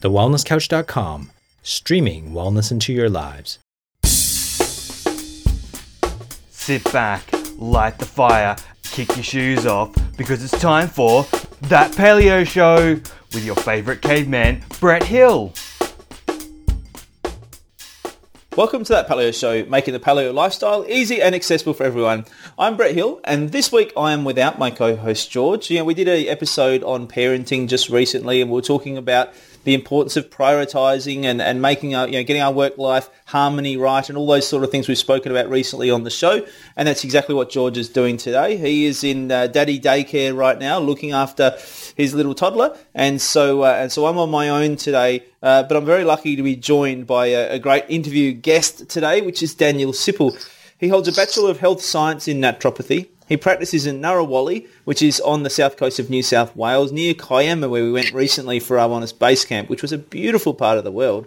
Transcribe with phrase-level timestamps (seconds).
[0.00, 1.30] thewellnesscouch.com,
[1.62, 3.58] streaming wellness into your lives.
[6.50, 7.24] Sit back,
[7.56, 11.24] light the fire, kick your shoes off, because it's time for
[11.62, 13.00] That Paleo Show
[13.34, 15.52] with your favourite caveman, Brett Hill.
[18.56, 22.24] Welcome to that Paleo Show, making the paleo lifestyle easy and accessible for everyone.
[22.58, 25.70] I'm Brett Hill, and this week I am without my co-host George.
[25.70, 29.32] You know, we did a episode on parenting just recently, and we are talking about
[29.68, 33.76] the importance of prioritizing and, and making our, you know, getting our work life harmony
[33.76, 36.42] right and all those sort of things we've spoken about recently on the show.
[36.74, 38.56] And that's exactly what George is doing today.
[38.56, 41.54] He is in uh, daddy daycare right now, looking after
[41.94, 42.78] his little toddler.
[42.94, 46.34] And so, uh, and so I'm on my own today, uh, but I'm very lucky
[46.34, 50.32] to be joined by a, a great interview guest today, which is Daniel Sipple.
[50.78, 55.20] He holds a Bachelor of Health Science in Naturopathy he practices in Ngurawalli, which is
[55.20, 58.78] on the south coast of New South Wales, near Kiama, where we went recently for
[58.78, 61.26] our Honest Base Camp, which was a beautiful part of the world.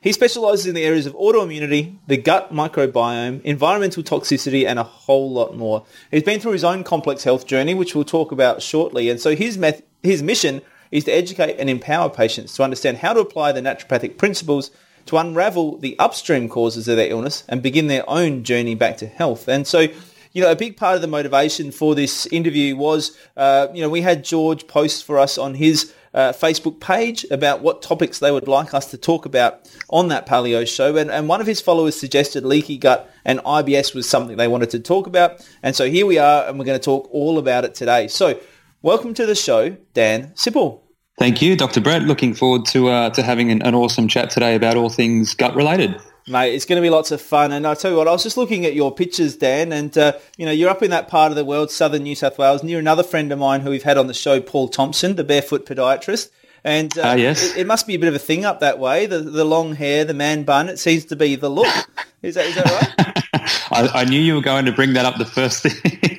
[0.00, 5.30] He specialises in the areas of autoimmunity, the gut microbiome, environmental toxicity, and a whole
[5.30, 5.84] lot more.
[6.10, 9.10] He's been through his own complex health journey, which we'll talk about shortly.
[9.10, 13.12] And so his, meth- his mission is to educate and empower patients to understand how
[13.12, 14.72] to apply the naturopathic principles
[15.06, 19.06] to unravel the upstream causes of their illness and begin their own journey back to
[19.06, 19.48] health.
[19.48, 19.86] And so
[20.32, 23.88] you know, a big part of the motivation for this interview was, uh, you know,
[23.88, 28.30] we had George post for us on his uh, Facebook page about what topics they
[28.30, 30.96] would like us to talk about on that paleo show.
[30.96, 34.70] And, and one of his followers suggested leaky gut and IBS was something they wanted
[34.70, 35.46] to talk about.
[35.62, 38.08] And so here we are, and we're going to talk all about it today.
[38.08, 38.38] So
[38.82, 40.80] welcome to the show, Dan Sipple.
[41.18, 41.80] Thank you, Dr.
[41.80, 42.02] Brett.
[42.02, 45.54] Looking forward to uh, to having an, an awesome chat today about all things gut
[45.54, 46.00] related.
[46.28, 47.52] Mate, it's going to be lots of fun.
[47.52, 50.12] And I tell you what, I was just looking at your pictures, Dan, and uh,
[50.36, 52.78] you know you're up in that part of the world, southern New South Wales, near
[52.78, 56.30] another friend of mine who we've had on the show, Paul Thompson, the barefoot podiatrist.
[56.64, 57.42] And uh, uh, yes.
[57.42, 59.06] it, it, must be a bit of a thing up that way.
[59.06, 60.68] The the long hair, the man bun.
[60.68, 61.88] It seems to be the look.
[62.22, 63.22] Is that is that right?
[63.72, 65.72] I, I, knew you were going to bring that up the first thing.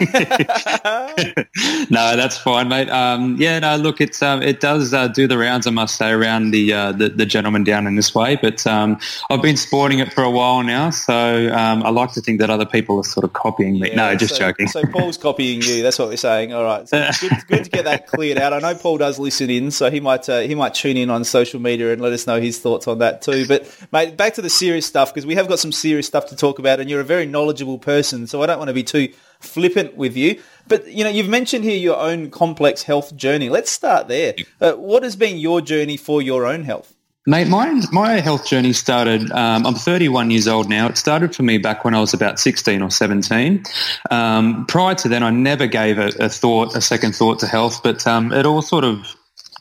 [1.89, 2.89] no, that's fine, mate.
[2.89, 6.09] Um, yeah, no, look, it's um, it does uh, do the rounds, I must say,
[6.11, 8.35] around the uh, the, the, gentleman down in this way.
[8.35, 8.99] But um,
[9.29, 12.49] I've been sporting it for a while now, so um, I like to think that
[12.49, 13.89] other people are sort of copying me.
[13.89, 14.67] Yeah, no, just so, joking.
[14.67, 15.83] So Paul's copying you.
[15.83, 16.53] That's what we're saying.
[16.53, 18.53] All right, so good, good, to get that cleared out.
[18.53, 21.23] I know Paul does listen in, so he might uh, he might tune in on
[21.23, 23.47] social media and let us know his thoughts on that too.
[23.47, 26.35] But mate, back to the serious stuff because we have got some serious stuff to
[26.35, 29.13] talk about, and you're a very knowledgeable person, so I don't want to be too
[29.39, 30.41] flippant with you.
[30.67, 33.49] But you know, you've mentioned here your own complex health journey.
[33.49, 34.35] Let's start there.
[34.59, 36.93] Uh, what has been your journey for your own health?
[37.25, 40.89] Mate, my, my health journey started, um, I'm 31 years old now.
[40.89, 43.63] It started for me back when I was about 16 or 17.
[44.11, 47.81] Um, prior to then, I never gave a, a, thought, a second thought to health,
[47.81, 49.15] but um, it all sort of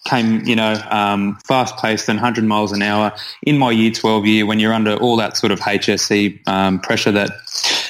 [0.05, 4.27] came, you know, um, fast paced and 100 miles an hour in my year 12
[4.27, 7.31] year when you're under all that sort of HSC um, pressure that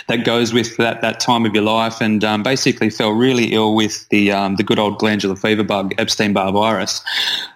[0.09, 3.75] that goes with that, that time of your life and um, basically fell really ill
[3.75, 7.03] with the um, the good old glandular fever bug, Epstein-Barr virus.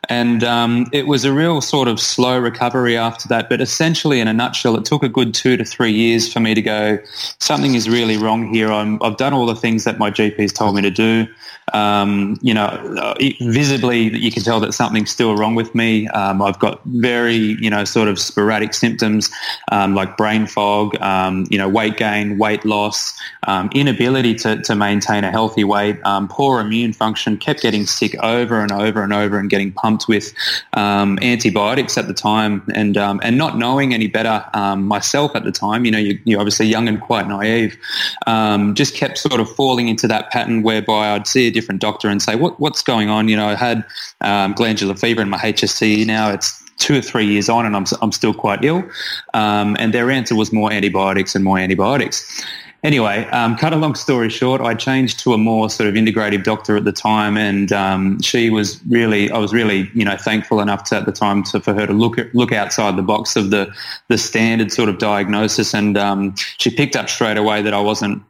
[0.08, 3.48] And um, it was a real sort of slow recovery after that.
[3.48, 6.54] But essentially, in a nutshell, it took a good two to three years for me
[6.54, 6.98] to go,
[7.38, 8.72] something is really wrong here.
[8.72, 11.26] i have done all the things that my GP's told me to do.
[11.72, 16.06] Um, you know, uh, visibly you can tell that something's still wrong with me.
[16.08, 19.30] Um, I've got very, you know, sort of sporadic symptoms
[19.72, 23.18] um, like brain fog, um, you know, weight gain, weight loss,
[23.48, 25.96] um, inability to, to maintain a healthy weight,
[26.28, 30.34] poor immune function, kept getting sick over and over and over and getting pumped with
[30.74, 34.44] antibiotics at the time and, and not knowing any better
[34.76, 35.84] myself at the time.
[35.84, 37.76] You know, you, you're obviously young and quite naive.
[38.74, 42.20] just kept sort of falling into that pattern whereby I'd see a different doctor and
[42.20, 43.28] say, what, what's going on?
[43.28, 43.84] You know, I had
[44.20, 46.06] um, glandular fever in my HSC.
[46.06, 48.84] Now it's two or three years on and I'm, I'm still quite ill.
[49.34, 52.44] Um, and their answer was more antibiotics and more antibiotics.
[52.86, 56.44] Anyway, um, cut a long story short, I changed to a more sort of integrative
[56.44, 60.60] doctor at the time, and um, she was really, I was really, you know, thankful
[60.60, 63.34] enough to, at the time to, for her to look at, look outside the box
[63.34, 63.74] of the
[64.06, 68.22] the standard sort of diagnosis, and um, she picked up straight away that I wasn't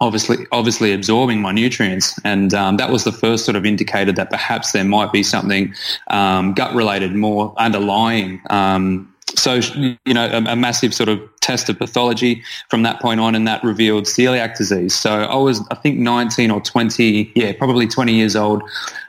[0.00, 4.30] obviously obviously absorbing my nutrients and um, that was the first sort of indicator that
[4.30, 5.74] perhaps there might be something
[6.06, 11.70] um, gut related more underlying um, so you know a, a, massive sort of test
[11.70, 14.94] of pathology from that point on and that revealed celiac disease.
[14.94, 18.62] So i was i think 19 or 20 yeah probably 20 years old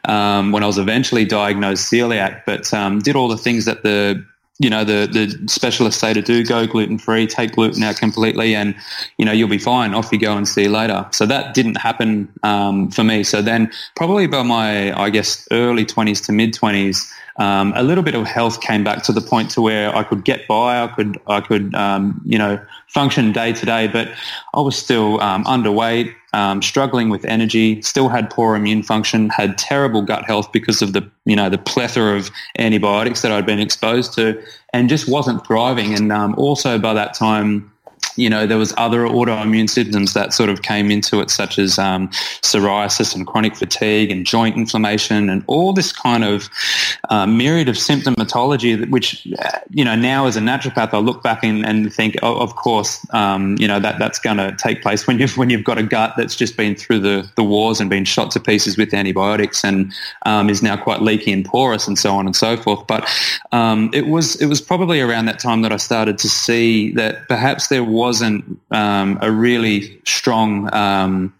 [0.06, 4.24] um, when i was eventually diagnosed celiac but um, did all the things that the
[4.60, 8.56] you know the the specialists say to do go gluten free take gluten out completely
[8.56, 8.76] and
[9.18, 9.94] you know you'll be fine.
[9.94, 11.08] Off you go and see you later.
[11.12, 13.24] So that didn't happen um, for me.
[13.24, 14.70] So then probably by my
[15.06, 17.10] i guess early 20s to mid 20s
[17.40, 20.26] Um, a little bit of health came back to the point to where I could
[20.26, 20.84] get by.
[20.84, 24.10] I could, I could, um, you know, function day to day, but
[24.54, 29.58] I was still um, underweight, um, struggling with energy, still had poor immune function, had
[29.58, 33.60] terrible gut health because of the, you know, the plethora of antibiotics that I'd been
[33.60, 34.44] exposed to,
[34.74, 35.96] and just wasn't thriving.
[35.96, 37.72] And um, also by that time,
[38.20, 41.80] you know, there was other autoimmune symptoms that sort of came into it, such as
[41.80, 42.10] um,
[42.42, 46.50] psoriasis and chronic fatigue and joint inflammation and all this kind of
[47.10, 51.44] uh, myriad of symptomatology, which, uh, you know, now as a naturopath, I look back
[51.44, 55.08] and, and think, oh, of course, um, you know, that that's going to take place
[55.08, 57.90] when you've, when you've got a gut that's just been through the, the wars and
[57.90, 59.94] been shot to pieces with antibiotics and
[60.26, 62.86] um, is now quite leaky and porous and so on and so forth.
[62.88, 63.10] But
[63.52, 67.28] um, it was it was probably around that time that I started to see that
[67.28, 71.32] perhaps there wasn't um, a really strong, um,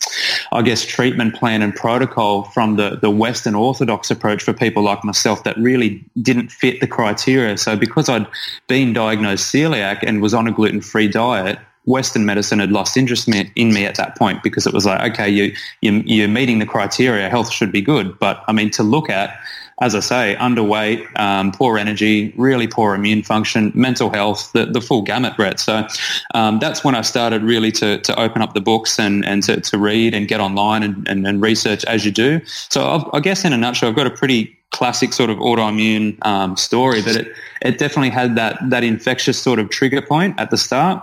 [0.52, 5.04] I guess, treatment plan and protocol from the, the Western Orthodox approach for people like
[5.04, 7.58] myself that really didn't fit the criteria.
[7.58, 8.28] So because I'd
[8.68, 11.58] been diagnosed celiac and was on a gluten-free diet,
[11.90, 15.28] Western medicine had lost interest in me at that point because it was like, okay,
[15.28, 18.18] you, you, are meeting the criteria, health should be good.
[18.20, 19.38] But I mean, to look at
[19.82, 24.82] as I say, underweight, um, poor energy, really poor immune function, mental health, the, the
[24.82, 25.58] full gamut, Brett.
[25.58, 25.88] So
[26.34, 29.62] um, that's when I started really to, to open up the books and, and to,
[29.62, 32.42] to read and get online and, and, and research as you do.
[32.46, 36.18] So I've, i guess in a nutshell, I've got a pretty classic sort of autoimmune
[36.26, 40.52] um, story, but it, it definitely had that, that infectious sort of trigger point at
[40.52, 41.02] the start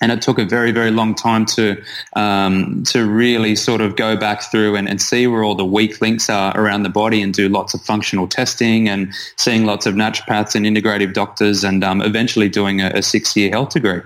[0.00, 1.82] and it took a very very long time to
[2.14, 6.00] um, to really sort of go back through and, and, see where all the weak
[6.00, 9.94] links are around the body and do lots of functional testing and seeing lots of
[9.94, 14.00] naturopaths and integrative doctors and um, eventually doing a, a six year health degree.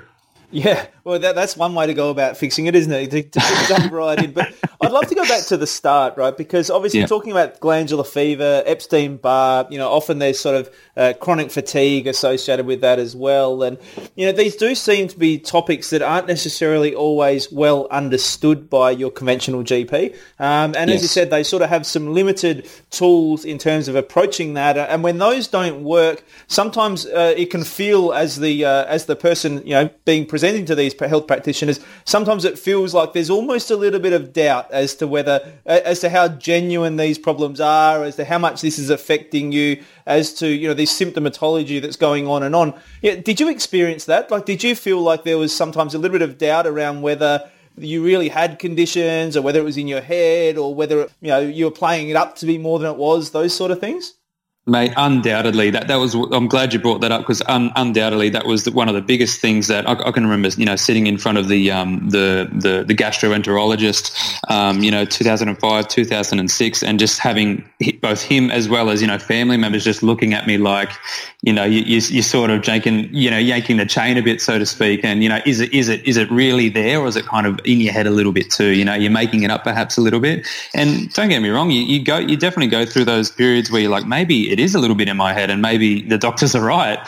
[0.51, 3.11] Yeah, well, that, that's one way to go about fixing it, isn't it?
[3.11, 4.33] To, to jump right in.
[4.33, 6.37] But I'd love to go back to the start, right?
[6.37, 7.07] Because obviously, yeah.
[7.07, 12.07] talking about glandular fever, Epstein Barr, you know, often there's sort of uh, chronic fatigue
[12.07, 13.63] associated with that as well.
[13.63, 13.79] And,
[14.15, 18.93] you know, these do seem to be topics that aren't necessarily always well understood by
[18.93, 20.15] your conventional GP.
[20.39, 20.97] Um, and yes.
[20.97, 24.77] as you said, they sort of have some limited tools in terms of approaching that.
[24.77, 29.17] And when those don't work, sometimes uh, it can feel as the uh, as the
[29.17, 33.71] person, you know, being presenting to these health practitioners, sometimes it feels like there's almost
[33.71, 38.05] a little bit of doubt as to whether, as to how genuine these problems are,
[38.05, 41.97] as to how much this is affecting you, as to you know this symptomatology that's
[41.97, 42.75] going on and on.
[43.01, 44.31] Yeah, did you experience that?
[44.31, 47.49] Like, did you feel like there was sometimes a little bit of doubt around whether
[47.79, 51.41] you really had conditions or whether it was in your head or whether you know
[51.41, 54.15] you were playing it up to be more than it was those sort of things
[54.65, 56.15] Mate, undoubtedly that that was.
[56.15, 59.01] I'm glad you brought that up because un, undoubtedly that was the, one of the
[59.01, 60.51] biggest things that I, I, can remember.
[60.57, 64.15] You know, sitting in front of the um, the, the the gastroenterologist,
[64.49, 67.69] um, you know, 2005, 2006, and just having
[68.01, 70.91] both him as well as you know family members just looking at me like,
[71.43, 74.41] you know, you, you you're sort of yanking, you know, yanking the chain a bit,
[74.41, 75.05] so to speak.
[75.05, 77.49] And you know, is it is it is it really there, or is it kind
[77.49, 78.69] of in your head a little bit too?
[78.69, 80.47] You know, you're making it up perhaps a little bit.
[80.73, 83.81] And don't get me wrong, you, you go, you definitely go through those periods where
[83.81, 86.55] you're like, maybe it is a little bit in my head and maybe the doctors
[86.55, 86.99] are right.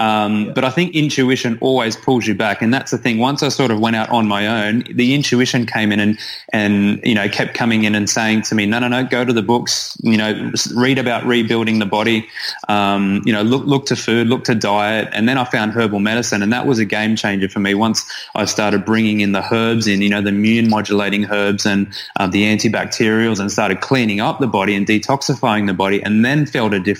[0.00, 0.52] Um, yeah.
[0.54, 2.62] But I think intuition always pulls you back.
[2.62, 3.18] And that's the thing.
[3.18, 6.18] Once I sort of went out on my own, the intuition came in and,
[6.52, 9.32] and, you know, kept coming in and saying to me, no, no, no, go to
[9.32, 12.26] the books, you know, read about rebuilding the body,
[12.68, 15.10] um, you know, look, look to food, look to diet.
[15.12, 17.74] And then I found herbal medicine and that was a game changer for me.
[17.74, 21.92] Once I started bringing in the herbs in, you know, the immune modulating herbs and
[22.16, 26.46] uh, the antibacterials and started cleaning up the body and detoxifying the body and then
[26.46, 26.93] felt a difference.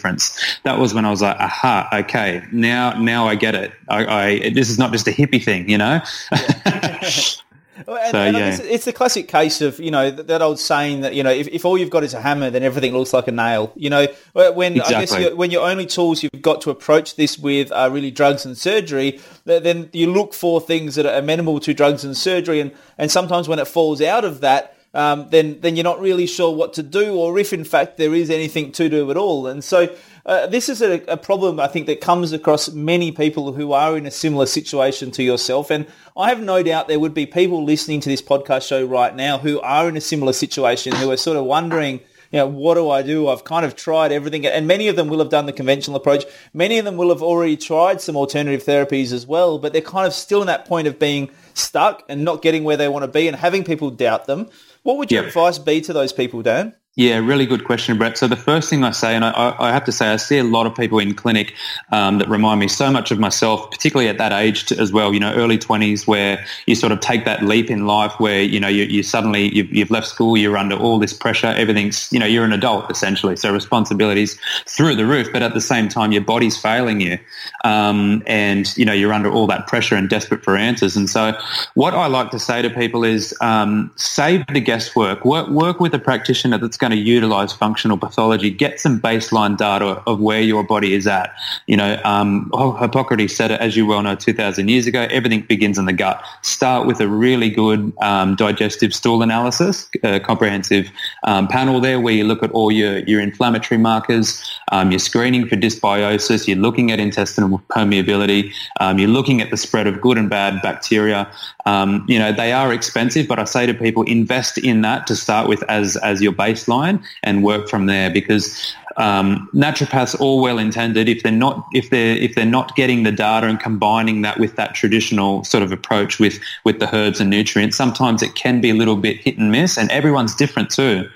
[0.65, 3.73] That was when I was like, aha, okay, now now I get it.
[3.89, 6.01] I, I this is not just a hippie thing, you know.
[6.33, 7.11] Yeah.
[7.87, 8.59] Well, and, so, and yeah.
[8.63, 11.49] it's, the classic case of you know that, that, old saying that you know if,
[11.49, 13.73] if all you've got is a hammer, then everything looks like a nail.
[13.75, 14.95] You know when exactly.
[14.95, 18.13] I guess you're, when your only tools you've got to approach this with are really
[18.13, 22.61] drugs and surgery, then you look for things that are amenable to drugs and surgery,
[22.61, 26.27] and and sometimes when it falls out of that, um, then then you're not really
[26.27, 29.47] sure what to do, or if in fact there is anything to do at all.
[29.49, 29.95] And so
[30.27, 33.95] uh, this is a, a, problem I think that comes across many people who are
[33.97, 35.71] in a similar situation to yourself.
[35.71, 35.87] And
[36.17, 39.37] I have no doubt there would be people listening to this podcast show right now
[39.37, 42.01] who are in a similar situation, who are sort of wondering.
[42.33, 43.29] You know, what do I do?
[43.29, 46.25] I've kind of tried everything, and many of them will have done the conventional approach.
[46.53, 50.05] Many of them will have already tried some alternative therapies as well, but they're kind
[50.05, 53.09] of still in that point of being stuck and not getting where they want to
[53.09, 54.49] be and having people doubt them.
[54.85, 56.75] What would your advice be to those people, Dan?
[56.97, 58.17] Yeah, really good question, Brett.
[58.17, 60.45] So the first thing I say, and I, I have to say, I see a
[60.45, 61.53] lot of people in clinic
[61.91, 65.13] um, that remind me so much of myself, particularly at that age as well.
[65.13, 68.61] You know, early twenties, where you sort of take that leap in life, where you
[68.61, 72.21] know you, you suddenly you've, you've, left school, you're under all this pressure, everything's you
[72.21, 76.13] know you're an adult essentially, so responsibilities through the roof, but at the same time
[76.13, 77.19] your body's failing you,
[77.65, 80.95] um, and you know you're under all that pressure and desperate for answers.
[80.95, 81.37] And so,
[81.75, 85.93] what I like to say to people is um, save the guesswork, work work with
[85.93, 90.63] a practitioner that's going to utilize functional pathology, get some baseline data of where your
[90.63, 91.35] body is at.
[91.67, 95.79] You know, um, Hippocrates said it, as you well know, 2,000 years ago, everything begins
[95.79, 96.23] in the gut.
[96.43, 99.89] Start with a really good um, digestive stool analysis,
[100.25, 100.91] comprehensive
[101.23, 105.47] um, panel there where you look at all your, your inflammatory markers, um, you're screening
[105.47, 110.19] for dysbiosis, you're looking at intestinal permeability, um, you're looking at the spread of good
[110.19, 111.31] and bad bacteria.
[111.67, 115.17] Um, you know, they are expensive, but I say to people, invest in that to
[115.17, 120.59] start with as, as your baseline and work from there because um, naturopaths all well
[120.59, 124.39] intended if they're not if they're if they're not getting the data and combining that
[124.39, 128.61] with that traditional sort of approach with with the herbs and nutrients sometimes it can
[128.61, 131.09] be a little bit hit and miss and everyone's different too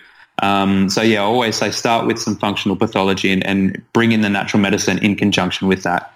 [0.43, 4.21] um, so yeah I always say start with some functional pathology and, and bring in
[4.21, 6.13] the natural medicine in conjunction with that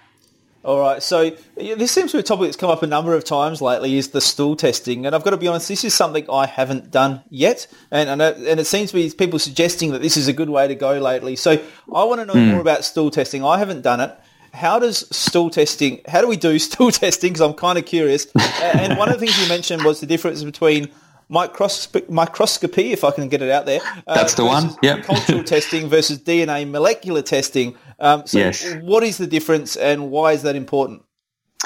[0.65, 3.25] all right, so this seems to be a topic that's come up a number of
[3.25, 6.25] times lately is the stool testing, and I've got to be honest, this is something
[6.31, 10.15] I haven't done yet, and and, and it seems to be people suggesting that this
[10.15, 11.35] is a good way to go lately.
[11.35, 11.61] So
[11.93, 12.51] I want to know mm.
[12.51, 13.43] more about stool testing.
[13.43, 14.17] I haven't done it.
[14.53, 15.99] How does stool testing?
[16.07, 17.33] How do we do stool testing?
[17.33, 18.27] Because I'm kind of curious.
[18.61, 20.89] and one of the things you mentioned was the difference between
[21.33, 23.81] microscopy, microscopy if I can get it out there.
[24.05, 24.75] Uh, That's the one.
[24.83, 25.01] Yeah.
[25.11, 27.75] cultural testing versus DNA molecular testing.
[27.99, 28.75] Um, so yes.
[28.81, 31.01] what is the difference and why is that important?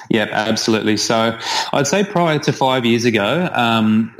[0.09, 0.97] Yeah, absolutely.
[0.97, 1.37] So
[1.73, 4.15] I'd say prior to five years ago, um,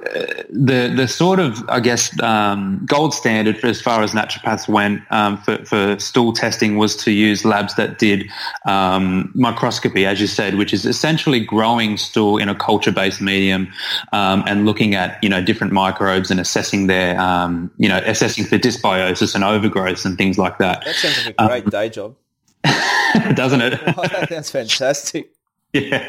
[0.49, 5.01] the the sort of I guess um, gold standard for as far as naturopaths went
[5.11, 8.29] um, for, for stool testing was to use labs that did
[8.65, 13.71] um, microscopy, as you said, which is essentially growing stool in a culture based medium
[14.13, 18.45] um, and looking at you know different microbes and assessing their um, you know assessing
[18.45, 20.83] for dysbiosis and overgrowth and things like that.
[20.85, 22.15] That sounds like a great day job.
[23.33, 23.79] Doesn't it?
[23.97, 25.31] oh, that's fantastic.
[25.73, 26.07] Yeah,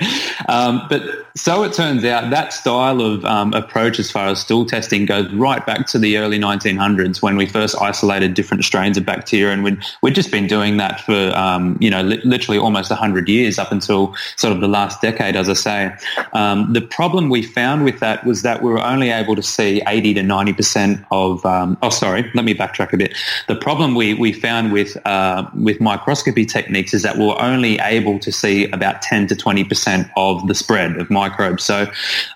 [0.49, 1.03] um, but
[1.37, 5.31] so it turns out that style of um, approach as far as stool testing goes
[5.35, 9.65] right back to the early 1900s when we first isolated different strains of bacteria, and
[9.65, 13.59] we'd, we'd just been doing that for um, you know li- literally almost 100 years
[13.59, 15.95] up until sort of the last decade, as I say.
[16.33, 19.83] Um, the problem we found with that was that we were only able to see
[19.87, 21.45] 80 to 90 percent of.
[21.45, 23.17] Um, oh, sorry, let me backtrack a bit.
[23.49, 27.79] The problem we we found with uh, with microscopy techniques is that we we're only
[27.81, 31.65] able to see about 10 to 20 20% of the spread of microbes.
[31.65, 31.91] So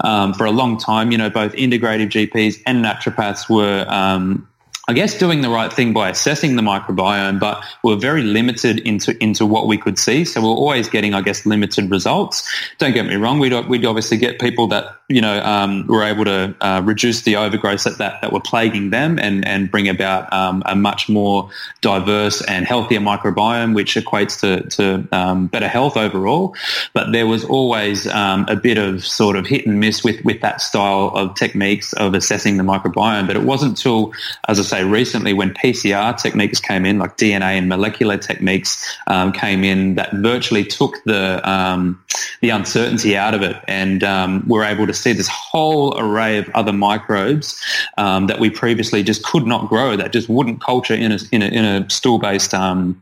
[0.04, 4.49] um, for a long time, you know, both integrative GPs and naturopaths were um,
[4.88, 9.16] I guess doing the right thing by assessing the microbiome, but we're very limited into
[9.23, 10.25] into what we could see.
[10.25, 12.50] So we're always getting, I guess, limited results.
[12.78, 16.25] Don't get me wrong; we'd we'd obviously get people that you know um, were able
[16.25, 20.33] to uh, reduce the overgrowth that, that that were plaguing them and and bring about
[20.33, 21.50] um, a much more
[21.81, 26.54] diverse and healthier microbiome, which equates to to um, better health overall.
[26.92, 30.40] But there was always um, a bit of sort of hit and miss with with
[30.40, 33.26] that style of techniques of assessing the microbiome.
[33.26, 34.12] But it wasn't until,
[34.49, 39.33] as I say, recently when PCR techniques came in, like DNA and molecular techniques um,
[39.33, 42.02] came in, that virtually took the um,
[42.40, 46.49] the uncertainty out of it, and um, we're able to see this whole array of
[46.54, 47.61] other microbes
[47.99, 51.42] um, that we previously just could not grow, that just wouldn't culture in a in
[51.42, 53.00] a, in a stool based um,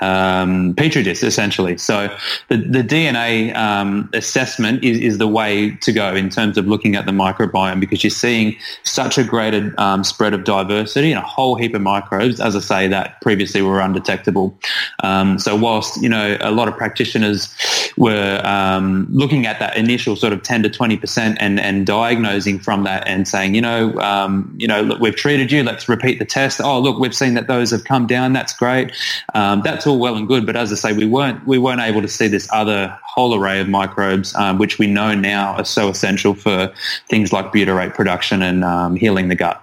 [0.00, 1.78] um, petri dish essentially.
[1.78, 2.14] So
[2.48, 6.94] the, the DNA um, assessment is, is the way to go in terms of looking
[6.94, 11.26] at the microbiome because you're seeing such a greater um, spread of diversity and a
[11.26, 14.58] whole heap of microbes, as I say, that previously were undetectable.
[15.02, 17.54] Um, so whilst you know a lot of practitioners
[17.96, 22.58] were um, looking at that initial sort of 10 to 20 percent and and diagnosing
[22.58, 26.18] from that and saying, you know, um, you know, look, we've treated you, let's repeat
[26.18, 26.60] the test.
[26.60, 28.32] Oh, look, we've seen that those have come down.
[28.32, 28.92] That's great.
[29.34, 32.08] that's all well and good, but as I say, we weren't we weren't able to
[32.08, 36.34] see this other whole array of microbes, um, which we know now are so essential
[36.34, 36.72] for
[37.08, 39.62] things like butyrate production and um, healing the gut.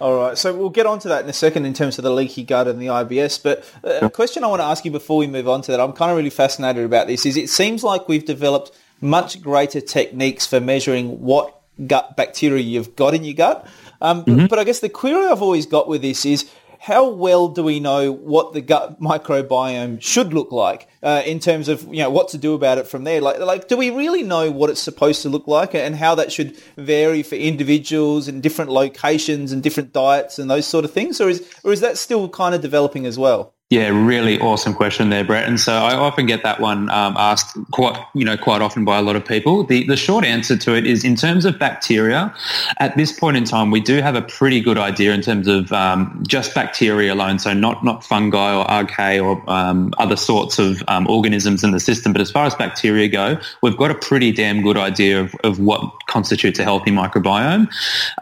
[0.00, 2.10] All right, so we'll get on to that in a second in terms of the
[2.10, 3.42] leaky gut and the IBS.
[3.42, 5.92] But a question I want to ask you before we move on to that, I'm
[5.92, 7.24] kind of really fascinated about this.
[7.24, 12.96] Is it seems like we've developed much greater techniques for measuring what gut bacteria you've
[12.96, 13.66] got in your gut.
[14.00, 14.46] Um, mm-hmm.
[14.46, 16.50] But I guess the query I've always got with this is
[16.84, 21.66] how well do we know what the gut microbiome should look like uh, in terms
[21.66, 23.22] of you know what to do about it from there?
[23.22, 26.30] Like, like do we really know what it's supposed to look like and how that
[26.30, 31.22] should vary for individuals in different locations and different diets and those sort of things,
[31.22, 33.53] or is or is that still kind of developing as well?
[33.74, 35.48] Yeah, really awesome question there, Brett.
[35.48, 38.98] And so I often get that one um, asked quite, you know, quite often by
[38.98, 39.64] a lot of people.
[39.64, 42.32] The the short answer to it is, in terms of bacteria,
[42.78, 45.72] at this point in time, we do have a pretty good idea in terms of
[45.72, 47.40] um, just bacteria alone.
[47.40, 51.80] So not not fungi or archaea or um, other sorts of um, organisms in the
[51.80, 52.12] system.
[52.12, 55.58] But as far as bacteria go, we've got a pretty damn good idea of, of
[55.58, 57.66] what constitutes a healthy microbiome.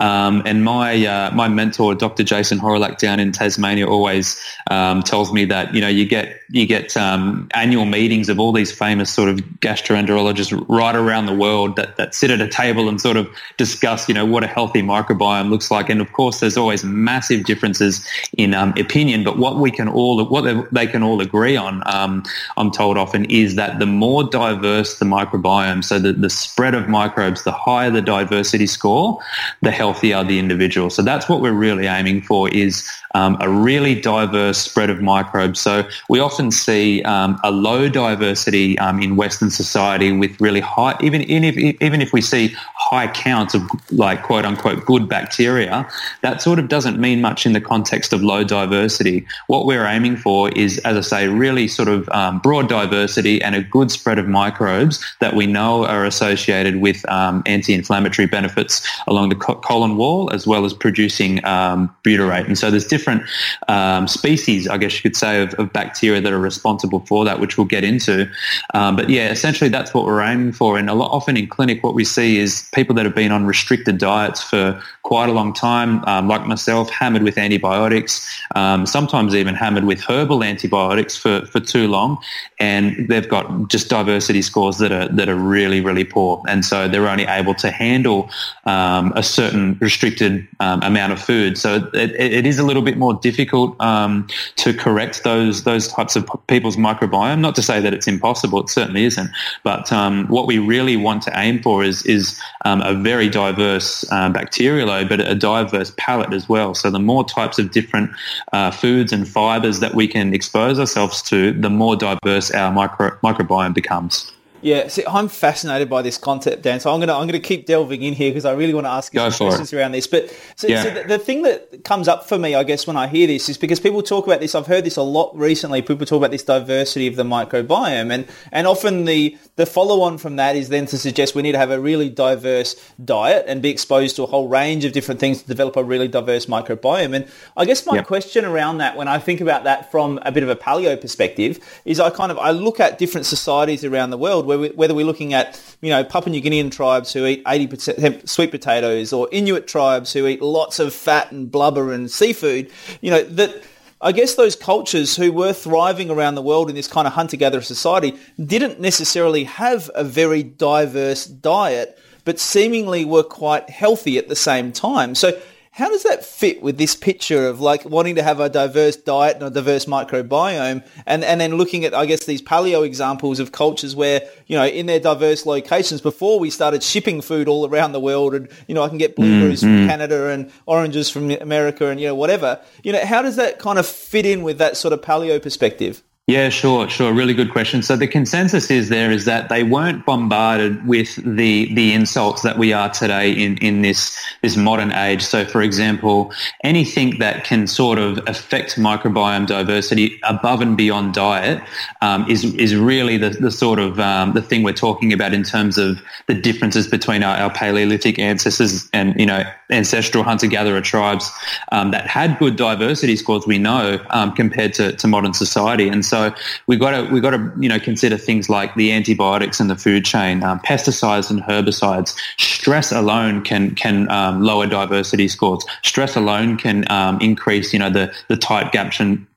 [0.00, 2.24] Um, and my uh, my mentor, Dr.
[2.24, 6.66] Jason Hawrelak, down in Tasmania, always um, tells me that you know you get you
[6.66, 11.76] get um, annual meetings of all these famous sort of gastroenterologists right around the world
[11.76, 14.82] that, that sit at a table and sort of discuss you know what a healthy
[14.82, 15.88] microbiome looks like.
[15.88, 18.06] And of course, there's always massive differences
[18.36, 19.24] in um, opinion.
[19.24, 22.22] But what we can all what they, they can all agree on, um,
[22.56, 26.88] I'm told often, is that the more diverse the microbiome, so the, the spread of
[26.88, 29.18] microbes, the higher the diversity score,
[29.60, 30.90] the healthier the individual.
[30.90, 35.31] So that's what we're really aiming for is um, a really diverse spread of microbes.
[35.56, 40.96] So we often see um, a low diversity um, in Western society with really high,
[41.00, 45.88] even, if, even if we see high counts of like quote unquote good bacteria,
[46.22, 49.26] that sort of doesn't mean much in the context of low diversity.
[49.46, 53.54] What we're aiming for is, as I say, really sort of um, broad diversity and
[53.54, 59.28] a good spread of microbes that we know are associated with um, anti-inflammatory benefits along
[59.28, 62.46] the colon wall as well as producing um, butyrate.
[62.46, 63.28] And so there's different different
[63.68, 67.40] um, species, I guess you could say, of, of, bacteria that are responsible for that,
[67.40, 68.30] which we'll get into.
[68.74, 70.78] Um, but yeah, essentially that's what we're aiming for.
[70.78, 73.46] And a lot, often in clinic, what we see is people that have been on
[73.46, 79.34] restricted diets for quite a long time, um, like myself, hammered with antibiotics, um, sometimes
[79.34, 82.18] even hammered with herbal antibiotics for, for too long.
[82.58, 86.42] And they've got just diversity scores that are, that are really, really poor.
[86.48, 88.30] And so they're only able to handle
[88.64, 91.58] um, a certain restricted um, amount of food.
[91.58, 94.26] So it, it is a little bit more difficult um,
[94.56, 97.40] to correct those those types of people's microbiome.
[97.40, 99.30] Not to say that it's impossible; it certainly isn't.
[99.64, 104.04] But um, what we really want to aim for is is um, a very diverse
[104.12, 106.74] uh, bacterial load, but a diverse palate as well.
[106.74, 108.10] So the more types of different
[108.52, 113.10] uh, foods and fibers that we can expose ourselves to, the more diverse our micro,
[113.22, 114.32] microbiome becomes.
[114.62, 116.78] Yeah, see, I'm fascinated by this concept, Dan.
[116.78, 119.12] So I'm gonna I'm gonna keep delving in here because I really want to ask
[119.12, 119.76] you Go some questions it.
[119.76, 120.06] around this.
[120.06, 120.82] But so, yeah.
[120.84, 123.48] so the, the, thing that comes up for me, I guess, when I hear this
[123.48, 124.54] is because people talk about this.
[124.54, 125.82] I've heard this a lot recently.
[125.82, 130.16] People talk about this diversity of the microbiome, and and often the the follow on
[130.16, 133.60] from that is then to suggest we need to have a really diverse diet and
[133.60, 137.14] be exposed to a whole range of different things to develop a really diverse microbiome.
[137.14, 138.06] And I guess my yep.
[138.06, 141.60] question around that, when I think about that from a bit of a paleo perspective,
[141.84, 145.04] is I kind of I look at different societies around the world we, whether we're
[145.04, 149.66] looking at, you know, Papua New Guinean tribes who eat 80% sweet potatoes or Inuit
[149.66, 152.70] tribes who eat lots of fat and blubber and seafood,
[153.02, 153.62] you know, that
[154.04, 157.62] I guess those cultures who were thriving around the world in this kind of hunter-gatherer
[157.62, 164.34] society didn't necessarily have a very diverse diet, but seemingly were quite healthy at the
[164.34, 165.14] same time.
[165.14, 165.40] So
[165.72, 169.36] how does that fit with this picture of like wanting to have a diverse diet
[169.36, 173.52] and a diverse microbiome and, and then looking at, I guess, these paleo examples of
[173.52, 177.92] cultures where, you know, in their diverse locations before we started shipping food all around
[177.92, 179.78] the world and, you know, I can get blueberries mm-hmm.
[179.78, 182.60] from Canada and oranges from America and, you know, whatever.
[182.82, 186.02] You know, how does that kind of fit in with that sort of paleo perspective?
[186.32, 187.12] Yeah, sure, sure.
[187.12, 187.82] Really good question.
[187.82, 192.56] So the consensus is there is that they weren't bombarded with the the insults that
[192.56, 195.20] we are today in in this this modern age.
[195.20, 196.32] So, for example,
[196.64, 201.62] anything that can sort of affect microbiome diversity above and beyond diet
[202.00, 205.42] um, is is really the the sort of um, the thing we're talking about in
[205.42, 210.80] terms of the differences between our, our Paleolithic ancestors and you know ancestral hunter gatherer
[210.80, 211.30] tribes
[211.72, 213.46] um, that had good diversity scores.
[213.46, 216.21] We know um, compared to, to modern society and so
[216.66, 219.76] we got to we got to you know consider things like the antibiotics in the
[219.76, 222.14] food chain, um, pesticides and herbicides.
[222.38, 225.64] Stress alone can can um, lower diversity scores.
[225.82, 228.92] Stress alone can um, increase you know the the tight gap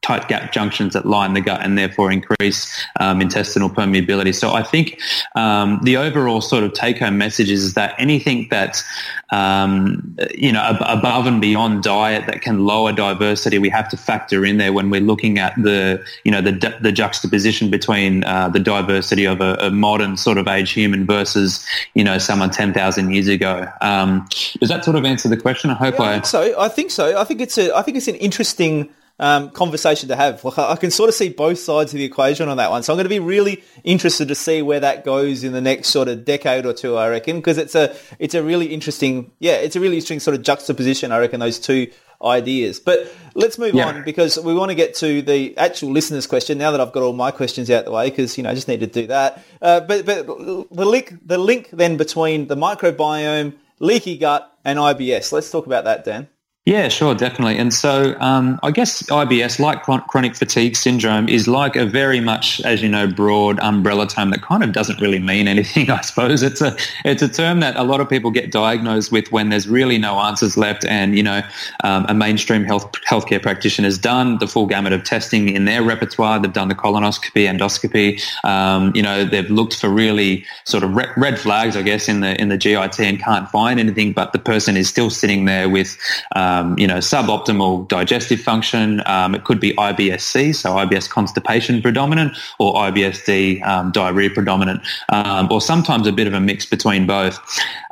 [0.05, 4.35] tight gap junctions that line the gut and therefore increase um, intestinal permeability.
[4.35, 5.01] So I think
[5.33, 8.83] um, the overall sort of take home message is that anything that's
[9.31, 13.97] um, you know ab- above and beyond diet that can lower diversity, we have to
[13.97, 18.47] factor in there when we're looking at the you know the the juxtaposition between uh,
[18.49, 21.65] the diversity of a, a, modern sort of age human versus
[21.95, 23.67] you know someone ten thousand years ago.
[23.81, 24.27] Um,
[24.59, 25.71] does that sort of answer the question?
[25.71, 26.13] I hope yeah, I.
[26.13, 26.59] I think so.
[26.59, 27.19] I think so.
[27.19, 27.75] I think it's a.
[27.75, 28.89] I think it's an interesting
[29.19, 30.43] um, conversation to have.
[30.43, 32.83] Like, I can sort of see both sides of the equation on that one.
[32.83, 35.89] So I'm going to be really interested to see where that goes in the next
[35.89, 39.53] sort of decade or two, I reckon, because it's a it's a really interesting, yeah,
[39.53, 42.79] it's a really interesting sort of juxtaposition, I reckon, those two ideas.
[42.79, 43.87] But let's move yeah.
[43.87, 47.03] on because we want to get to the actual listeners' question now that I've got
[47.03, 49.43] all my questions out the way because you know I just need to do that.
[49.61, 55.31] Uh, but but the link the link then between the microbiome, leaky gut, and IBS.
[55.31, 56.27] Let's talk about that, Dan.
[56.65, 57.59] Yeah, sure, definitely.
[57.59, 62.59] And so um, I guess IBS, like chronic fatigue syndrome, is like a very much,
[62.61, 65.89] as you know, broad umbrella term that kind of doesn't really mean anything.
[65.91, 69.31] I suppose it's a it's a term that a lot of people get diagnosed with
[69.31, 71.43] when there's really no answers left, and you know,
[71.83, 75.83] um, a mainstream health healthcare practitioner has done the full gamut of testing in their
[75.83, 76.39] repertoire.
[76.39, 78.19] They've done the colonoscopy, endoscopy.
[78.43, 82.41] Um, you know, they've looked for really sort of red flags, I guess, in the
[82.41, 85.95] in the GIT and can't find anything, but the person is still sitting there with
[86.35, 89.01] uh, um, you know, suboptimal digestive function.
[89.05, 95.51] Um, it could be IBS-C, so IBS constipation predominant, or IBS-D, um, diarrhea predominant, um,
[95.51, 97.39] or sometimes a bit of a mix between both.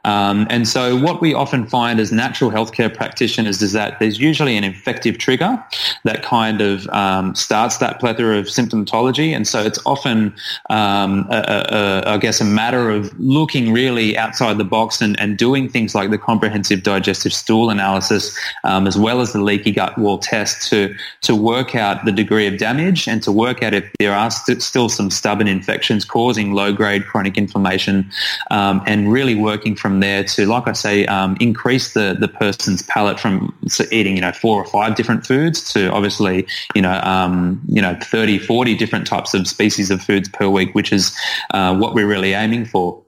[0.05, 4.57] Um, and so what we often find as natural healthcare practitioners is that there's usually
[4.57, 5.63] an infective trigger
[6.03, 9.33] that kind of um, starts that plethora of symptomatology.
[9.33, 10.33] And so it's often,
[10.69, 15.19] um, a, a, a, I guess, a matter of looking really outside the box and,
[15.19, 19.71] and doing things like the comprehensive digestive stool analysis, um, as well as the leaky
[19.71, 23.73] gut wall test to, to work out the degree of damage and to work out
[23.73, 28.09] if there are st- still some stubborn infections causing low-grade chronic inflammation
[28.51, 32.27] um, and really working from from there to, like I say, um, increase the, the
[32.27, 33.55] person's palate from
[33.91, 37.95] eating, you know, four or five different foods to obviously, you know, um, you know,
[38.01, 41.15] 30, 40 different types of species of foods per week, which is
[41.53, 43.02] uh, what we're really aiming for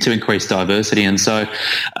[0.00, 1.04] to increase diversity.
[1.04, 1.46] And so,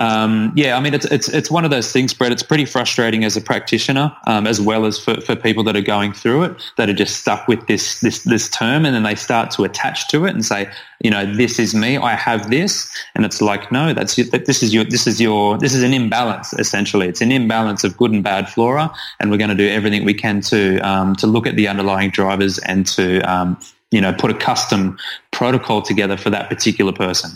[0.00, 2.32] um, yeah, I mean, it's, it's, it's one of those things, Brett.
[2.32, 5.82] It's pretty frustrating as a practitioner, um, as well as for, for people that are
[5.82, 8.84] going through it, that are just stuck with this, this, this term.
[8.84, 10.70] And then they start to attach to it and say,
[11.02, 11.96] you know, this is me.
[11.96, 12.90] I have this.
[13.14, 15.94] And it's like, no, that's, that this is your, this is your, this is an
[15.94, 17.08] imbalance, essentially.
[17.08, 18.92] It's an imbalance of good and bad flora.
[19.20, 22.10] And we're going to do everything we can to, um, to look at the underlying
[22.10, 23.58] drivers and to, um,
[23.90, 24.98] you know, put a custom
[25.30, 27.30] protocol together for that particular person.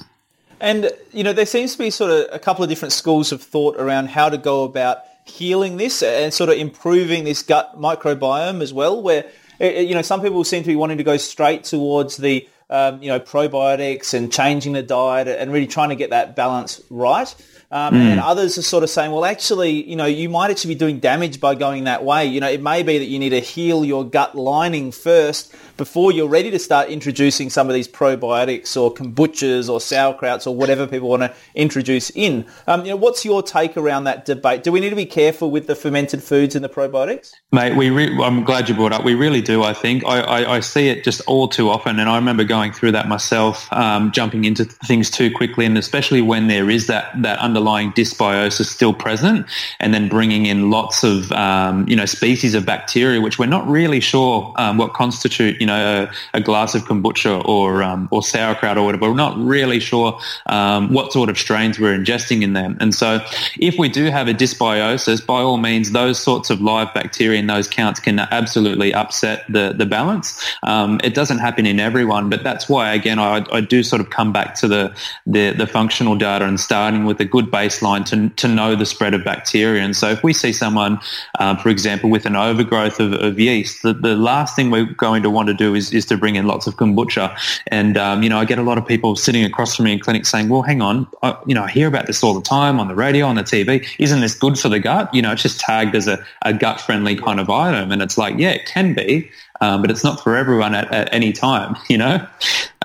[0.60, 3.42] And, you know, there seems to be sort of a couple of different schools of
[3.42, 8.62] thought around how to go about healing this and sort of improving this gut microbiome
[8.62, 9.24] as well, where,
[9.60, 12.48] eh, eh, you know, some people seem to be wanting to go straight towards the,
[12.70, 16.80] um, you know, probiotics and changing the diet and really trying to get that balance
[16.90, 17.34] right.
[17.70, 17.98] Um, mm.
[17.98, 21.00] And others are sort of saying, well, actually, you know, you might actually be doing
[21.00, 22.24] damage by going that way.
[22.24, 26.10] You know, it may be that you need to heal your gut lining first before
[26.10, 30.86] you're ready to start introducing some of these probiotics or kombuchas or sauerkrauts or whatever
[30.86, 32.46] people want to introduce in.
[32.66, 34.62] Um, you know, what's your take around that debate?
[34.62, 37.32] Do we need to be careful with the fermented foods and the probiotics?
[37.52, 39.04] Mate, we re- I'm glad you brought up.
[39.04, 39.62] We really do.
[39.62, 42.72] I think I, I, I, see it just all too often, and I remember going
[42.72, 47.10] through that myself, um, jumping into things too quickly, and especially when there is that
[47.22, 49.46] that underlying dysbiosis still present,
[49.80, 53.66] and then bringing in lots of um, you know species of bacteria which we're not
[53.68, 58.22] really sure um, what constitute you know, a, a glass of kombucha or um, or
[58.22, 59.08] sauerkraut or whatever.
[59.08, 62.76] We're not really sure um, what sort of strains we're ingesting in them.
[62.80, 63.20] And so,
[63.58, 67.46] if we do have a dysbiosis, by all means, those sorts of live bacteria in
[67.46, 70.40] those counts can absolutely upset the the balance.
[70.62, 74.10] Um, it doesn't happen in everyone, but that's why again I, I do sort of
[74.10, 74.94] come back to the,
[75.26, 79.14] the the functional data and starting with a good baseline to to know the spread
[79.14, 79.82] of bacteria.
[79.82, 81.00] And so, if we see someone,
[81.38, 85.22] uh, for example, with an overgrowth of, of yeast, the, the last thing we're going
[85.22, 87.36] to want to do is, is to bring in lots of kombucha.
[87.68, 89.98] And, um, you know, I get a lot of people sitting across from me in
[89.98, 92.80] clinics saying, well, hang on, I, you know, I hear about this all the time
[92.80, 93.86] on the radio, on the TV.
[93.98, 95.12] Isn't this good for the gut?
[95.14, 97.92] You know, it's just tagged as a, a gut friendly kind of item.
[97.92, 99.30] And it's like, yeah, it can be.
[99.60, 102.26] Um, but it's not for everyone at, at any time, you know?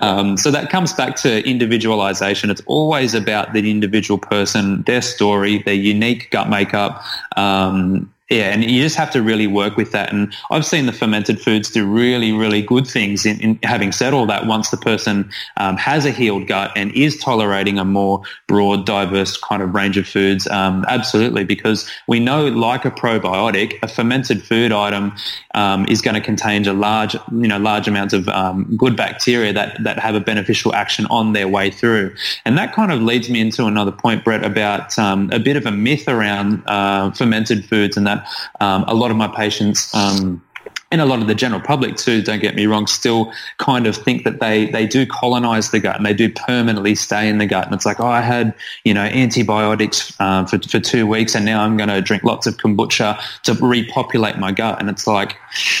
[0.02, 2.50] Um, so that comes back to individualization.
[2.50, 7.02] It's always about the individual person, their story, their unique gut makeup,
[7.36, 10.10] um, yeah, and you just have to really work with that.
[10.10, 14.14] And I've seen the fermented foods do really, really good things in, in having said
[14.14, 18.22] all that once the person um, has a healed gut and is tolerating a more
[18.48, 20.46] broad, diverse kind of range of foods.
[20.46, 25.12] Um, absolutely, because we know like a probiotic, a fermented food item
[25.54, 29.52] um, is going to contain a large, you know, large amounts of um, good bacteria
[29.52, 32.14] that, that have a beneficial action on their way through.
[32.46, 35.66] And that kind of leads me into another point, Brett, about um, a bit of
[35.66, 38.13] a myth around uh, fermented foods and that
[38.60, 40.42] um, a lot of my patients um,
[40.90, 43.96] and a lot of the general public too, don't get me wrong, still kind of
[43.96, 47.46] think that they, they do colonize the gut and they do permanently stay in the
[47.46, 47.66] gut.
[47.66, 51.44] And it's like, oh, I had, you know, antibiotics um, for, for two weeks and
[51.44, 54.80] now I'm going to drink lots of kombucha to repopulate my gut.
[54.80, 55.36] And it's like,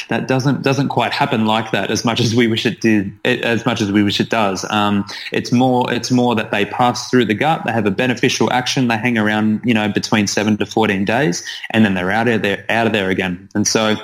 [0.08, 3.64] that doesn't, doesn't quite happen like that as much as we wish it did, as
[3.64, 4.68] much as we wish it does.
[4.70, 7.62] Um, it's more, it's more that they pass through the gut.
[7.64, 8.88] They have a beneficial action.
[8.88, 12.42] They hang around, you know, between seven to 14 days and then they're out of
[12.42, 13.48] there, out of there again.
[13.54, 13.96] And so,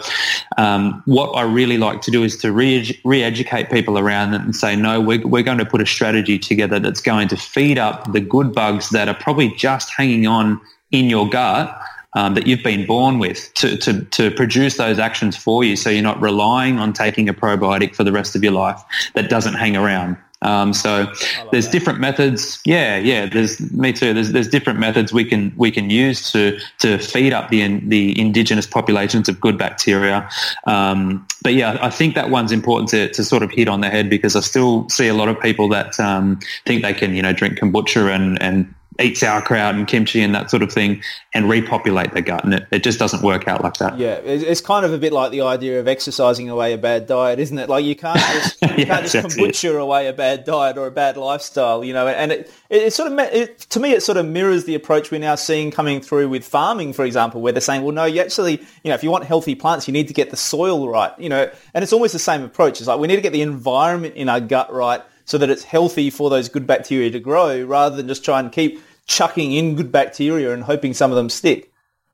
[0.57, 4.55] um, what I really like to do is to re- educate people around it and
[4.55, 8.13] say, no, we're, we're going to put a strategy together that's going to feed up
[8.13, 11.81] the good bugs that are probably just hanging on in your gut
[12.15, 15.91] um, that you've been born with to, to, to produce those actions for you so
[15.91, 18.83] you're not relying on taking a probiotic for the rest of your life
[19.15, 20.17] that doesn't hang around.
[20.43, 21.07] Um, so
[21.53, 21.73] there's that.
[21.73, 22.61] different methods.
[22.65, 23.27] Yeah, yeah.
[23.27, 24.15] There's me too.
[24.15, 28.19] There's there's different methods we can we can use to to feed up the the
[28.19, 30.29] indigenous populations of good bacteria.
[30.67, 33.91] Um, but yeah, I think that one's important to, to sort of hit on the
[33.91, 37.23] head because I still see a lot of people that um, think they can you
[37.23, 41.49] know drink kombucha and and eat sauerkraut and kimchi and that sort of thing and
[41.49, 42.45] repopulate their gut.
[42.45, 43.99] And it, it just doesn't work out like that.
[43.99, 47.39] Yeah, it's kind of a bit like the idea of exercising away a bad diet,
[47.39, 47.69] isn't it?
[47.69, 49.81] Like you can't just, you can't just kombucha it.
[49.81, 52.09] away a bad diet or a bad lifestyle, you know.
[52.09, 55.11] And it, it, it sort of, it, to me, it sort of mirrors the approach
[55.11, 58.21] we're now seeing coming through with farming, for example, where they're saying, well, no, you
[58.21, 61.13] actually, you know, if you want healthy plants, you need to get the soil right,
[61.19, 61.51] you know.
[61.75, 62.81] And it's almost the same approach.
[62.81, 65.63] It's like we need to get the environment in our gut right so that it's
[65.63, 69.77] healthy for those good bacteria to grow rather than just try and keep chucking in
[69.77, 71.70] good bacteria and hoping some of them stick.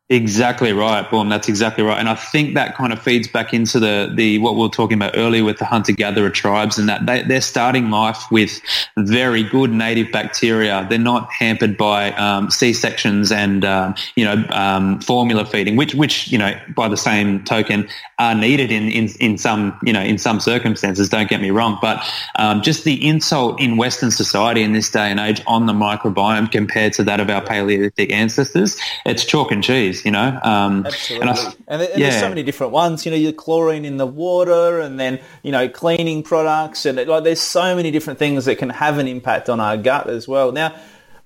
[0.09, 1.29] Exactly right, Boom.
[1.29, 4.55] That's exactly right, and I think that kind of feeds back into the the what
[4.55, 7.91] we were talking about earlier with the hunter gatherer tribes, and that they, they're starting
[7.91, 8.61] life with
[8.97, 10.87] very good native bacteria.
[10.89, 15.93] They're not hampered by um, C sections and um, you know um, formula feeding, which
[15.97, 17.89] which you know by the same token
[18.21, 21.09] are needed in, in in some you know in some circumstances.
[21.09, 22.01] Don't get me wrong, but
[22.39, 26.49] um, just the insult in Western society in this day and age on the microbiome
[26.53, 30.39] compared to that of our Paleolithic ancestors, it's chalk and cheese you know.
[30.43, 31.29] Um, Absolutely.
[31.29, 32.11] And, I, and, and yeah.
[32.11, 33.05] there's so many different ones.
[33.05, 37.09] You know, your chlorine in the water, and then you know cleaning products, and it,
[37.09, 40.27] like there's so many different things that can have an impact on our gut as
[40.27, 40.53] well.
[40.53, 40.75] Now.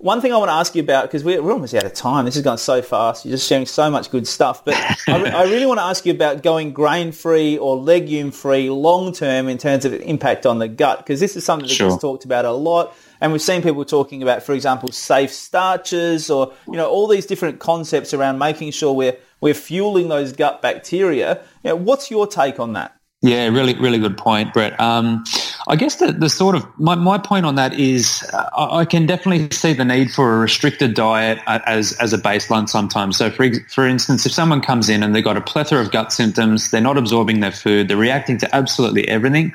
[0.02, 2.24] One thing I want to ask you about, because we're, we're, almost out of time.
[2.24, 3.26] This is going so fast.
[3.26, 4.64] You're just sharing so much good stuff.
[4.64, 4.74] But
[5.06, 9.58] I, re- I, really want to ask you about going grain-free or legume-free long-term in
[9.58, 11.90] terms of impact on the gut, because this is something that sure.
[11.90, 12.96] gets talked about a lot.
[13.20, 17.26] And we've seen people talking about, for example, safe starches or, you know, all these
[17.26, 21.42] different concepts around making sure we're, we're fueling those gut bacteria.
[21.64, 22.96] You know, what's your take on that?
[23.22, 24.80] Yeah, really, really good point, Brett.
[24.80, 25.24] Um,
[25.68, 29.04] I guess the, the sort of my, my point on that is uh, I can
[29.04, 33.18] definitely see the need for a restricted diet as as a baseline sometimes.
[33.18, 36.14] So, for for instance, if someone comes in and they've got a plethora of gut
[36.14, 39.52] symptoms, they're not absorbing their food, they're reacting to absolutely everything,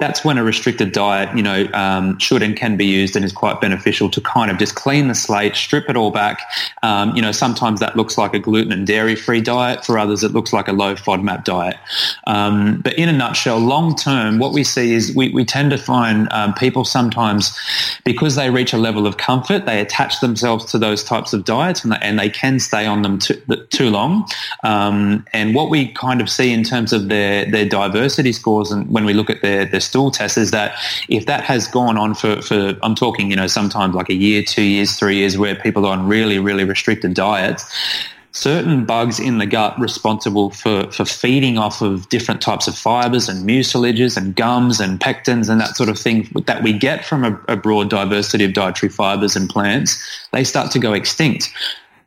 [0.00, 3.32] that's when a restricted diet, you know, um, should and can be used and is
[3.32, 6.42] quite beneficial to kind of just clean the slate, strip it all back.
[6.82, 9.84] Um, you know, sometimes that looks like a gluten and dairy free diet.
[9.84, 11.76] For others, it looks like a low FODMAP diet.
[12.26, 15.78] Um, but in a nutshell, long term, what we see is we, we tend to
[15.78, 17.56] find um, people sometimes,
[18.04, 21.84] because they reach a level of comfort, they attach themselves to those types of diets
[21.84, 24.26] and they, and they can stay on them too, too long.
[24.64, 28.90] Um, and what we kind of see in terms of their, their diversity scores and
[28.90, 30.76] when we look at their, their stool test is that
[31.08, 34.42] if that has gone on for, for, I'm talking, you know, sometimes like a year,
[34.42, 37.64] two years, three years, where people are on really, really restricted diets,
[38.34, 43.28] certain bugs in the gut responsible for, for feeding off of different types of fibers
[43.28, 47.24] and mucilages and gums and pectins and that sort of thing that we get from
[47.24, 51.52] a, a broad diversity of dietary fibers and plants, they start to go extinct.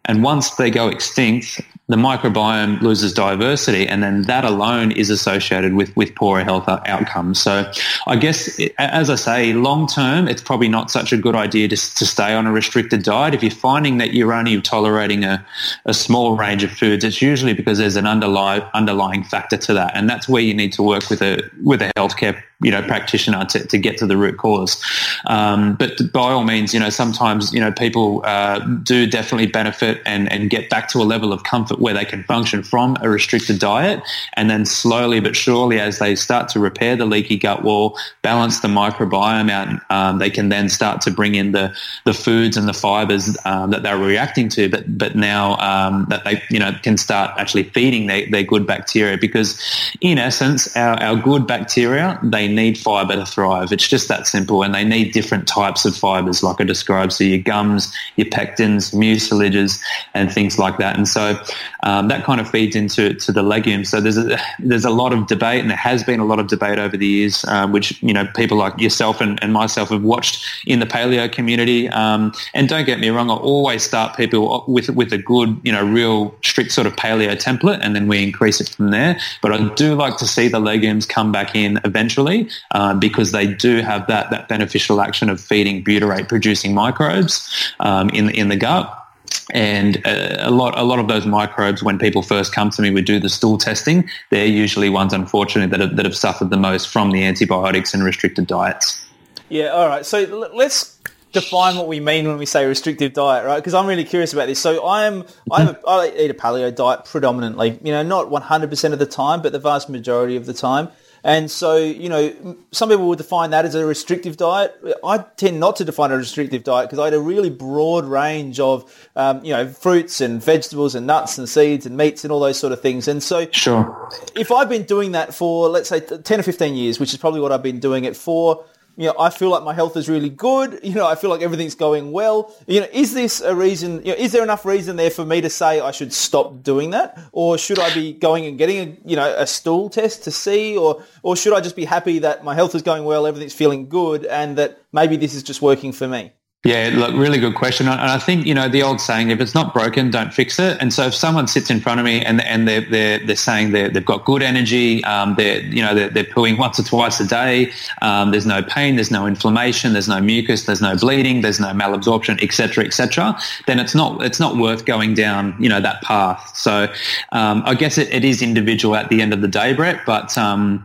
[0.03, 5.73] And once they go extinct, the microbiome loses diversity, and then that alone is associated
[5.73, 7.41] with, with poorer health outcomes.
[7.41, 7.71] So,
[8.07, 11.75] I guess, as I say, long term, it's probably not such a good idea to,
[11.75, 13.33] to stay on a restricted diet.
[13.33, 15.45] If you're finding that you're only tolerating a,
[15.85, 19.95] a small range of foods, it's usually because there's an underlying underlying factor to that,
[19.95, 23.45] and that's where you need to work with a with a healthcare you know practitioner
[23.45, 24.83] to, to get to the root cause.
[25.27, 30.01] Um, but by all means, you know sometimes you know people uh, do definitely benefit
[30.05, 33.09] and and get back to a level of comfort where they can function from a
[33.09, 34.01] restricted diet,
[34.33, 38.61] and then slowly but surely as they start to repair the leaky gut wall, balance
[38.61, 42.67] the microbiome out, um, they can then start to bring in the the foods and
[42.67, 44.67] the fibers um, that they're reacting to.
[44.67, 48.65] But but now um, that they you know can start actually feeding their, their good
[48.65, 49.61] bacteria because
[50.01, 53.71] in essence our, our good bacteria they need fiber to thrive.
[53.71, 54.63] It's just that simple.
[54.63, 57.13] And they need different types of fibers, like I described.
[57.13, 59.81] So your gums, your pectins, mucilages,
[60.13, 60.97] and things like that.
[60.97, 61.41] And so
[61.87, 63.89] um, that kind of feeds into to the legumes.
[63.89, 66.47] So there's a, there's a lot of debate, and there has been a lot of
[66.47, 70.03] debate over the years, uh, which you know people like yourself and, and myself have
[70.03, 71.87] watched in the paleo community.
[71.87, 75.71] Um, and don't get me wrong, I always start people with with a good, you
[75.71, 79.17] know, real strict sort of paleo template, and then we increase it from there.
[79.41, 83.47] But I do like to see the legumes come back in eventually uh, because they
[83.47, 88.57] do have that that beneficial action of feeding butyrate producing microbes um, in in the
[88.57, 89.06] gut
[89.51, 92.91] and uh, a lot a lot of those microbes when people first come to me
[92.91, 94.09] we do the stool testing.
[94.29, 98.03] They're usually ones unfortunately that have, that have suffered the most from the antibiotics and
[98.03, 99.05] restricted diets.
[99.49, 100.05] Yeah all right.
[100.05, 100.97] So let's
[101.31, 103.57] define what we mean when we say restrictive diet right?
[103.57, 104.59] Because i'm really curious about this.
[104.59, 108.99] So i'm I'm a, i eat a paleo diet predominantly you know not 100% of
[108.99, 110.89] the time but the vast majority of the time
[111.27, 114.73] and so, you know, some people would define that as a restrictive diet.
[115.03, 118.61] I tend not to define a restrictive diet because I had a really broad range
[118.61, 122.39] of, um, you know, fruits and vegetables and nuts and seeds and meats and all
[122.39, 123.09] those sort of things.
[123.09, 124.09] And so, sure.
[124.35, 127.41] if I've been doing that for, let's say, 10 or 15 years, which is probably
[127.41, 128.63] what I've been doing it for,
[128.97, 130.79] you know, I feel like my health is really good.
[130.87, 132.55] You know, I feel like everything's going well.
[132.65, 133.97] You know, is this a reason?
[134.05, 136.91] You know, is there enough reason there for me to say I should stop doing
[136.91, 140.31] that, or should I be going and getting a you know a stool test to
[140.31, 143.53] see, or or should I just be happy that my health is going well, everything's
[143.53, 146.31] feeling good, and that maybe this is just working for me?
[146.67, 147.87] Yeah, look, really good question.
[147.87, 150.77] And I think, you know, the old saying, if it's not broken, don't fix it.
[150.81, 153.71] And so if someone sits in front of me and, and they're, they're, they're saying
[153.71, 157.21] they have got good energy, um, they're, you know, they're, they're pooing once or twice
[157.21, 161.39] a day, um, there's no pain, there's no inflammation, there's no mucus, there's no bleeding,
[161.39, 165.79] there's no malabsorption, etc., etc., then it's not, it's not worth going down, you know,
[165.79, 166.51] that path.
[166.53, 166.93] So
[167.31, 170.37] um, I guess it, it is individual at the end of the day, Brett, but
[170.37, 170.83] um,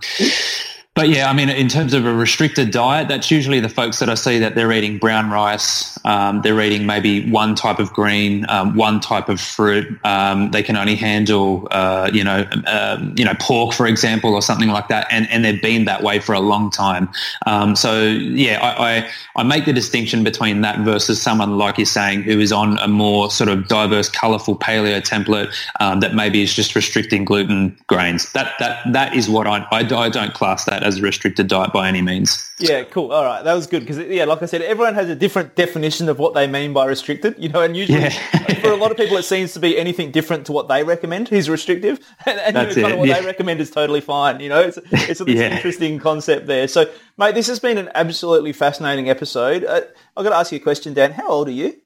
[0.94, 4.10] but yeah, I mean, in terms of a restricted diet, that's usually the folks that
[4.10, 8.44] I see that they're eating brown rice, um, they're eating maybe one type of green,
[8.50, 9.88] um, one type of fruit.
[10.04, 14.42] Um, they can only handle, uh, you know, um, you know, pork, for example, or
[14.42, 17.08] something like that, and, and they've been that way for a long time.
[17.46, 21.86] Um, so yeah, I, I, I make the distinction between that versus someone like you're
[21.86, 26.42] saying who is on a more sort of diverse, colourful paleo template um, that maybe
[26.42, 28.30] is just restricting gluten, grains.
[28.32, 31.72] That that that is what I I, I don't class that as a restricted diet
[31.72, 32.42] by any means.
[32.58, 33.12] Yeah, cool.
[33.12, 36.08] All right, that was good because yeah, like I said, everyone has a different definition
[36.08, 37.34] of what they mean by restricted.
[37.38, 38.54] You know, and usually yeah.
[38.60, 41.32] for a lot of people, it seems to be anything different to what they recommend
[41.32, 43.20] is restrictive, and, and That's you know, kind of what yeah.
[43.20, 44.40] they recommend is totally fine.
[44.40, 45.56] You know, it's it's a yeah.
[45.56, 46.68] interesting concept there.
[46.68, 49.64] So, mate, this has been an absolutely fascinating episode.
[49.64, 49.82] Uh,
[50.16, 51.12] I've got to ask you a question, Dan.
[51.12, 51.80] How old are you?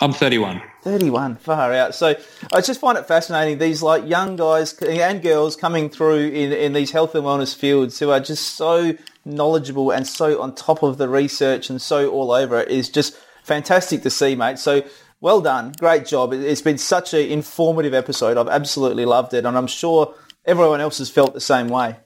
[0.00, 0.60] I'm 31.
[0.82, 1.94] 31, far out.
[1.94, 2.16] So
[2.52, 3.58] I just find it fascinating.
[3.58, 7.98] These like young guys and girls coming through in, in these health and wellness fields
[7.98, 12.32] who are just so knowledgeable and so on top of the research and so all
[12.32, 14.58] over it is just fantastic to see, mate.
[14.58, 14.82] So
[15.20, 15.72] well done.
[15.78, 16.32] Great job.
[16.32, 18.36] It's been such an informative episode.
[18.36, 19.46] I've absolutely loved it.
[19.46, 21.96] And I'm sure everyone else has felt the same way.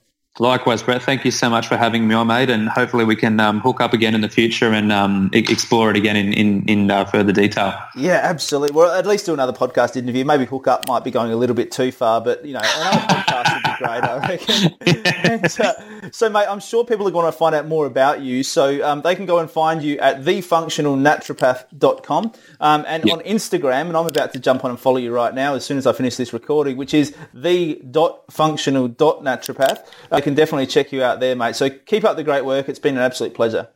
[0.40, 1.02] Likewise, Brett.
[1.02, 3.80] Thank you so much for having me on, mate, and hopefully we can um, hook
[3.80, 7.32] up again in the future and um, explore it again in in, in uh, further
[7.32, 7.74] detail.
[7.96, 8.74] Yeah, absolutely.
[8.74, 10.24] Well, at least do another podcast interview.
[10.24, 12.98] Maybe hook up might be going a little bit too far, but you know, another
[13.08, 13.47] podcast
[13.86, 14.76] I reckon.
[15.24, 15.72] and, uh,
[16.10, 18.42] so, mate, I'm sure people are going to find out more about you.
[18.42, 23.18] So um, they can go and find you at thefunctionalnaturopath.com um, and yep.
[23.18, 23.88] on Instagram.
[23.88, 25.92] And I'm about to jump on and follow you right now as soon as I
[25.92, 29.86] finish this recording, which is the.functional.naturopath.
[30.10, 31.56] Uh, can definitely check you out there, mate.
[31.56, 32.68] So keep up the great work.
[32.68, 33.68] It's been an absolute pleasure.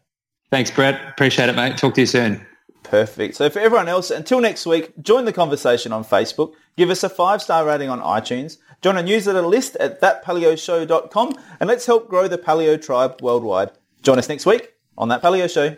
[0.50, 1.00] Thanks, Brett.
[1.08, 1.78] Appreciate it, mate.
[1.78, 2.46] Talk to you soon.
[2.82, 3.36] Perfect.
[3.36, 6.52] So for everyone else, until next week, join the conversation on Facebook.
[6.76, 8.58] Give us a five-star rating on iTunes.
[8.80, 13.70] Join our newsletter list at thatpaleoshow.com and let's help grow the paleo tribe worldwide.
[14.02, 15.76] Join us next week on That Paleo Show.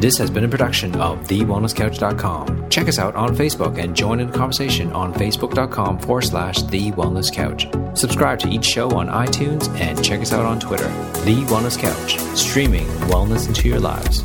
[0.00, 2.70] This has been a production of TheWellnessCouch.com.
[2.70, 6.90] Check us out on Facebook and join in the conversation on Facebook.com forward slash The
[6.92, 7.68] Wellness Couch.
[7.98, 10.88] Subscribe to each show on iTunes and check us out on Twitter.
[11.24, 14.24] The Wellness Couch, streaming wellness into your lives.